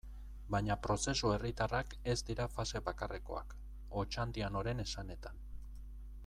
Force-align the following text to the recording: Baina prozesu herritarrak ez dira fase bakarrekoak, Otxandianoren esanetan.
Baina 0.53 0.75
prozesu 0.85 1.33
herritarrak 1.33 1.93
ez 2.13 2.17
dira 2.29 2.47
fase 2.55 2.81
bakarrekoak, 2.87 3.55
Otxandianoren 4.05 4.87
esanetan. 4.87 5.47